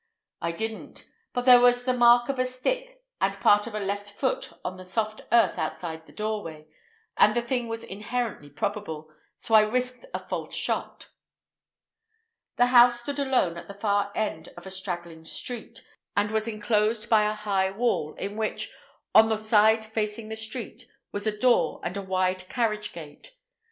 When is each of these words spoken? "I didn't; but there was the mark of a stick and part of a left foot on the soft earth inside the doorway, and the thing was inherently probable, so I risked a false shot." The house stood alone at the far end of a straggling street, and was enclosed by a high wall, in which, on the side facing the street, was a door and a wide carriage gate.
"I 0.41 0.51
didn't; 0.51 1.07
but 1.31 1.43
there 1.45 1.59
was 1.59 1.83
the 1.83 1.93
mark 1.93 2.27
of 2.27 2.39
a 2.39 2.45
stick 2.47 3.03
and 3.21 3.39
part 3.39 3.67
of 3.67 3.75
a 3.75 3.79
left 3.79 4.09
foot 4.09 4.49
on 4.65 4.77
the 4.77 4.83
soft 4.83 5.21
earth 5.31 5.59
inside 5.59 6.07
the 6.07 6.11
doorway, 6.11 6.65
and 7.17 7.35
the 7.35 7.41
thing 7.43 7.67
was 7.67 7.83
inherently 7.83 8.49
probable, 8.49 9.11
so 9.37 9.53
I 9.53 9.61
risked 9.61 10.07
a 10.11 10.27
false 10.27 10.55
shot." 10.55 11.11
The 12.55 12.65
house 12.73 12.99
stood 13.01 13.19
alone 13.19 13.57
at 13.57 13.67
the 13.67 13.75
far 13.75 14.11
end 14.15 14.49
of 14.57 14.65
a 14.65 14.71
straggling 14.71 15.23
street, 15.23 15.85
and 16.17 16.31
was 16.31 16.47
enclosed 16.47 17.07
by 17.07 17.29
a 17.29 17.35
high 17.35 17.69
wall, 17.69 18.15
in 18.17 18.37
which, 18.37 18.73
on 19.13 19.29
the 19.29 19.37
side 19.37 19.85
facing 19.85 20.29
the 20.29 20.35
street, 20.35 20.87
was 21.11 21.27
a 21.27 21.37
door 21.39 21.79
and 21.83 21.95
a 21.95 22.01
wide 22.01 22.49
carriage 22.49 22.91
gate. 22.91 23.35